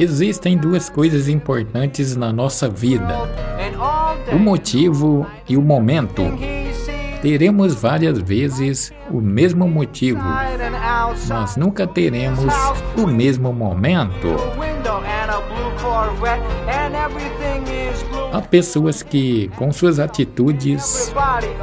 Existem 0.00 0.56
duas 0.56 0.90
coisas 0.90 1.28
importantes 1.28 2.16
na 2.16 2.32
nossa 2.32 2.68
vida: 2.68 3.14
o 4.32 4.38
motivo 4.38 5.24
e 5.48 5.56
o 5.56 5.62
momento. 5.62 6.22
Teremos 7.22 7.74
várias 7.74 8.18
vezes 8.18 8.92
o 9.10 9.20
mesmo 9.20 9.68
motivo, 9.68 10.20
mas 11.28 11.56
nunca 11.56 11.86
teremos 11.86 12.52
o 12.96 13.06
mesmo 13.06 13.52
momento. 13.52 14.34
Há 18.32 18.40
pessoas 18.40 19.02
que, 19.04 19.48
com 19.56 19.72
suas 19.72 20.00
atitudes, 20.00 21.12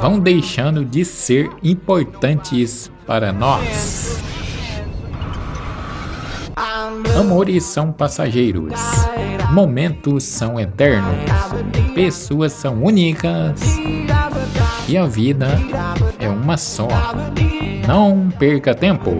vão 0.00 0.18
deixando 0.18 0.82
de 0.82 1.04
ser 1.04 1.50
importantes 1.62 2.90
para 3.06 3.32
nós. 3.32 4.25
Amores 7.18 7.64
são 7.64 7.92
passageiros, 7.92 8.72
momentos 9.52 10.24
são 10.24 10.60
eternos, 10.60 11.16
pessoas 11.94 12.52
são 12.52 12.82
únicas 12.82 13.60
e 14.88 14.96
a 14.96 15.06
vida 15.06 15.48
é 16.18 16.28
uma 16.28 16.56
só. 16.56 16.88
Não 17.86 18.28
perca 18.38 18.74
tempo. 18.74 19.12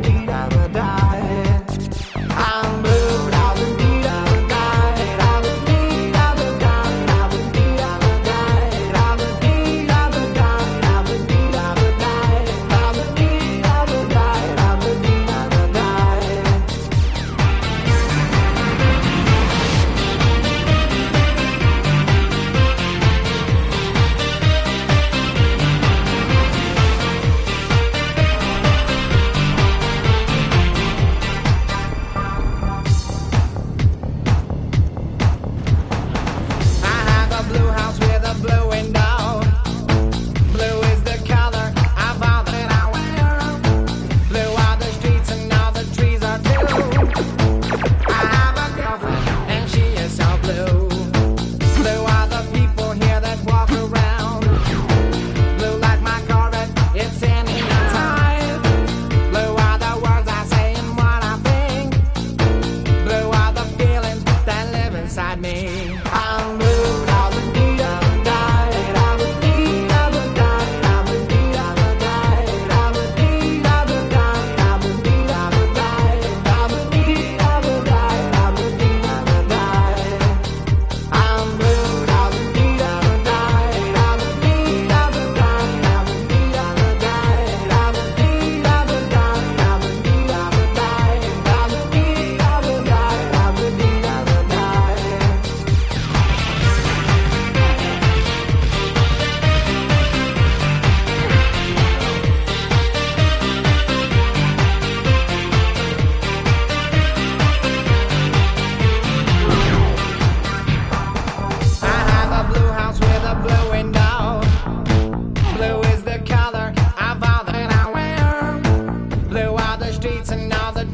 inside 65.17 65.41
me. 65.41 65.75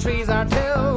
Trees 0.03 0.29
are 0.29 0.45
too 0.45 0.92